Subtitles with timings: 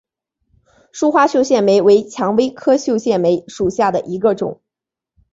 [0.91, 4.59] 疏花绣线梅为蔷薇科绣线梅属下的一个种。